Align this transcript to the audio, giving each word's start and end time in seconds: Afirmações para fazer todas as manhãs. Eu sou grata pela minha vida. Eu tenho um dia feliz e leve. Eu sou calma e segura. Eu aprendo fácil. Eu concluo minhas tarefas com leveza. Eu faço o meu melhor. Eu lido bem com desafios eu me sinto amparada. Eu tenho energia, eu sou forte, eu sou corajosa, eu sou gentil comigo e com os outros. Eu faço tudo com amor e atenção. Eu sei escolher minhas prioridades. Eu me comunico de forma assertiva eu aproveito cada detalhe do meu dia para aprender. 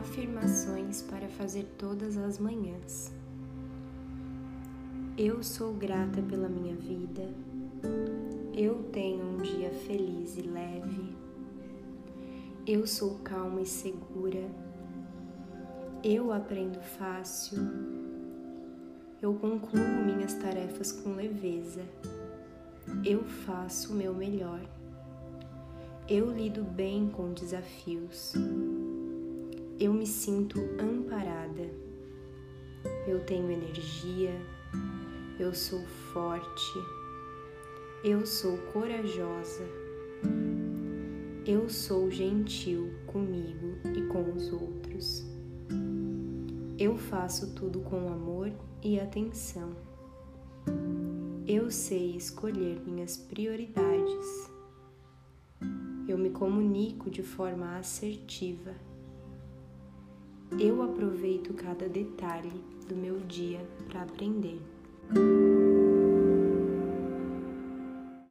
Afirmações 0.00 1.02
para 1.02 1.28
fazer 1.28 1.64
todas 1.76 2.16
as 2.16 2.38
manhãs. 2.38 3.12
Eu 5.18 5.42
sou 5.42 5.74
grata 5.74 6.22
pela 6.22 6.48
minha 6.48 6.74
vida. 6.74 7.28
Eu 8.54 8.82
tenho 8.84 9.22
um 9.22 9.36
dia 9.42 9.70
feliz 9.86 10.38
e 10.38 10.40
leve. 10.40 11.14
Eu 12.66 12.86
sou 12.86 13.18
calma 13.18 13.60
e 13.60 13.66
segura. 13.66 14.50
Eu 16.02 16.32
aprendo 16.32 16.80
fácil. 16.80 17.58
Eu 19.20 19.34
concluo 19.34 20.04
minhas 20.06 20.32
tarefas 20.32 20.92
com 20.92 21.12
leveza. 21.12 21.84
Eu 23.04 23.22
faço 23.22 23.92
o 23.92 23.96
meu 23.96 24.14
melhor. 24.14 24.62
Eu 26.08 26.32
lido 26.32 26.64
bem 26.64 27.10
com 27.10 27.34
desafios 27.34 28.34
eu 29.80 29.94
me 29.94 30.06
sinto 30.06 30.60
amparada. 30.78 31.70
Eu 33.08 33.24
tenho 33.24 33.50
energia, 33.50 34.38
eu 35.38 35.54
sou 35.54 35.82
forte, 36.12 36.78
eu 38.04 38.26
sou 38.26 38.58
corajosa, 38.74 39.64
eu 41.46 41.70
sou 41.70 42.10
gentil 42.10 42.92
comigo 43.06 43.78
e 43.96 44.02
com 44.02 44.34
os 44.34 44.52
outros. 44.52 45.24
Eu 46.78 46.98
faço 46.98 47.54
tudo 47.54 47.80
com 47.80 48.12
amor 48.12 48.52
e 48.82 49.00
atenção. 49.00 49.74
Eu 51.46 51.70
sei 51.70 52.16
escolher 52.16 52.82
minhas 52.86 53.16
prioridades. 53.16 54.50
Eu 56.06 56.18
me 56.18 56.28
comunico 56.28 57.08
de 57.10 57.22
forma 57.22 57.78
assertiva 57.78 58.74
eu 60.58 60.82
aproveito 60.82 61.54
cada 61.54 61.88
detalhe 61.88 62.52
do 62.88 62.96
meu 62.96 63.18
dia 63.20 63.60
para 63.88 64.02
aprender. 64.02 64.60